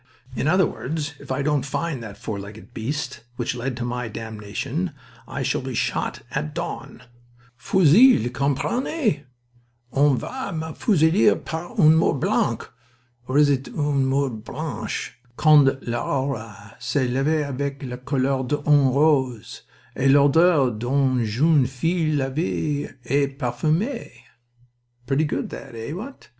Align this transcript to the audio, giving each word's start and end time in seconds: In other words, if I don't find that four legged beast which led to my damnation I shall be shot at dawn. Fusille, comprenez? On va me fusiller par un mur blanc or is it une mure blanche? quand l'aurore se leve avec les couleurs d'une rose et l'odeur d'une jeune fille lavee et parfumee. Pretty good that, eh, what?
In 0.35 0.47
other 0.47 0.65
words, 0.65 1.13
if 1.19 1.31
I 1.31 1.43
don't 1.43 1.63
find 1.63 2.01
that 2.01 2.17
four 2.17 2.39
legged 2.39 2.73
beast 2.73 3.21
which 3.35 3.53
led 3.53 3.77
to 3.77 3.85
my 3.85 4.07
damnation 4.07 4.93
I 5.27 5.43
shall 5.43 5.61
be 5.61 5.75
shot 5.75 6.23
at 6.31 6.55
dawn. 6.55 7.03
Fusille, 7.55 8.31
comprenez? 8.31 9.19
On 9.93 10.17
va 10.17 10.51
me 10.53 10.73
fusiller 10.73 11.35
par 11.35 11.79
un 11.79 11.91
mur 11.95 12.15
blanc 12.15 12.67
or 13.27 13.37
is 13.37 13.47
it 13.47 13.67
une 13.67 14.09
mure 14.09 14.31
blanche? 14.31 15.19
quand 15.37 15.65
l'aurore 15.87 16.71
se 16.79 17.07
leve 17.07 17.43
avec 17.47 17.83
les 17.83 17.97
couleurs 17.97 18.43
d'une 18.45 18.89
rose 18.89 19.61
et 19.95 20.09
l'odeur 20.09 20.71
d'une 20.71 21.25
jeune 21.25 21.67
fille 21.67 22.15
lavee 22.17 22.89
et 23.05 23.27
parfumee. 23.37 24.09
Pretty 25.05 25.25
good 25.25 25.51
that, 25.51 25.75
eh, 25.75 25.93
what? 25.93 26.29